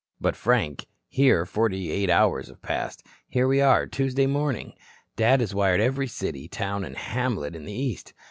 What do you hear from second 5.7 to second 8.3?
every city, town and hamlet in the East.